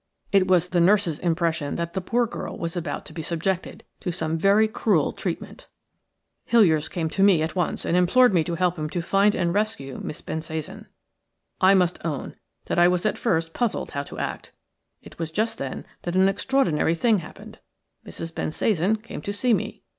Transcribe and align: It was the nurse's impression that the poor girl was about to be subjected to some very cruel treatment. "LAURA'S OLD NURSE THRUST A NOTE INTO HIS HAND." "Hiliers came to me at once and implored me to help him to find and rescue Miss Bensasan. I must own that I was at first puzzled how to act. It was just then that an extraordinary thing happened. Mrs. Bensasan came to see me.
It 0.31 0.47
was 0.47 0.69
the 0.69 0.81
nurse's 0.81 1.19
impression 1.19 1.75
that 1.75 1.93
the 1.93 2.01
poor 2.01 2.25
girl 2.25 2.57
was 2.57 2.75
about 2.75 3.05
to 3.05 3.13
be 3.13 3.21
subjected 3.21 3.83
to 3.99 4.11
some 4.11 4.35
very 4.35 4.67
cruel 4.67 5.13
treatment. 5.13 5.67
"LAURA'S 5.67 5.67
OLD 5.67 5.93
NURSE 5.93 6.09
THRUST 6.09 6.25
A 6.25 6.33
NOTE 6.33 6.39
INTO 6.41 6.73
HIS 6.73 6.87
HAND." 6.87 6.87
"Hiliers 6.87 6.91
came 6.91 7.09
to 7.11 7.23
me 7.23 7.41
at 7.43 7.55
once 7.55 7.85
and 7.85 7.95
implored 7.97 8.33
me 8.33 8.43
to 8.45 8.55
help 8.55 8.79
him 8.79 8.89
to 8.89 9.01
find 9.03 9.35
and 9.35 9.53
rescue 9.53 9.99
Miss 10.03 10.21
Bensasan. 10.21 10.87
I 11.59 11.75
must 11.75 12.03
own 12.03 12.35
that 12.65 12.79
I 12.79 12.87
was 12.87 13.05
at 13.05 13.19
first 13.19 13.53
puzzled 13.53 13.91
how 13.91 14.01
to 14.01 14.17
act. 14.17 14.53
It 15.03 15.19
was 15.19 15.29
just 15.29 15.59
then 15.59 15.85
that 16.01 16.15
an 16.15 16.27
extraordinary 16.27 16.95
thing 16.95 17.19
happened. 17.19 17.59
Mrs. 18.03 18.33
Bensasan 18.33 19.03
came 19.03 19.21
to 19.21 19.31
see 19.31 19.53
me. 19.53 19.83